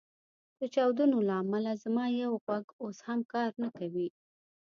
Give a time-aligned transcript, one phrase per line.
[0.59, 4.07] د چاودنو له امله زما یو غوږ اوس هم کار نه کوي